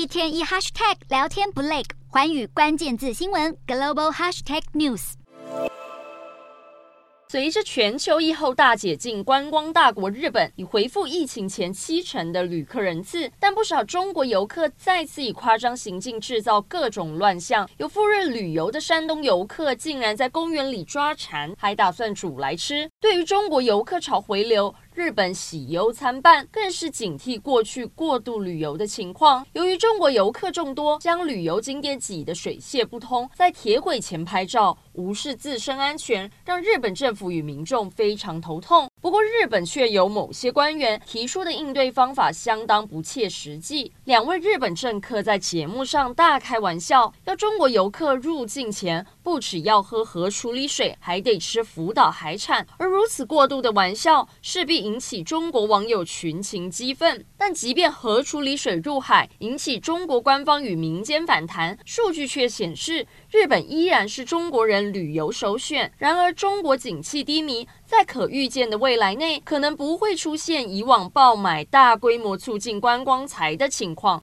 [0.00, 5.12] 一天一 hashtag 聊天不累，环宇关键字新闻 global hashtag news。
[7.28, 17.68] 随着全球疫后大解禁，观光大国日本已回复疫情前七成的旅客人次，但不少中国游客再次以夸张行径制造各种乱象。
[17.76, 22.90] 有赴日旅游的山东游客竟然在公园里抓蝉，还打算煮来吃。
[23.00, 29.46] 对于中国游客潮回流，日本喜忧参半，更是警惕过去过度旅游的情况。
[29.54, 38.89] 由于中国游客众多，将旅游景点挤得水泄不通，在铁轨前拍照，无视自身安全，让日本政府与民众非常头痛。
[39.00, 43.90] 不过，日本却有某些官员提出的应对方法相当不切实际。
[44.04, 52.66] 两位日本政客在节目上大开玩笑，要中国游客入境前不只要喝核处理水，还得吃福岛海产。
[52.76, 57.24] 而如此过度的玩笑，势必引起中国网友群情激愤。
[57.38, 65.90] 但即便核处理水入海，引起中国官方与民间反弹，数据却显示，日本依然是中国人旅游首选。
[65.96, 74.18] 然而，中国景气低迷，在可预见的未未来内，可能不会出现以往爆买、大规模促进观光财的情况。